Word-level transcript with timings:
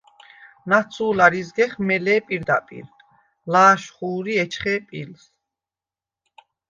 ნაცუ̄ლარ 0.69 1.33
იზგეხ 1.41 1.73
მელე̄ 1.87 2.19
პირდაპირ, 2.27 2.85
ლა̄შხუ̄რი 3.51 4.33
ეჩხე̄ 4.43 4.77
პილს. 4.87 5.23